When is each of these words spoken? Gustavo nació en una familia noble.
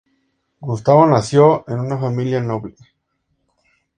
Gustavo 0.61 1.05
nació 1.05 1.63
en 1.67 1.79
una 1.81 1.95
familia 1.95 2.41
noble. 2.41 2.73